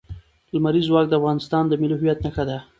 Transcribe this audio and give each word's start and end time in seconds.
لمریز 0.53 0.85
ځواک 0.89 1.05
د 1.09 1.13
افغانستان 1.19 1.63
د 1.67 1.73
ملي 1.81 1.95
هویت 1.97 2.19
نښه 2.25 2.43
ده. 2.49 2.57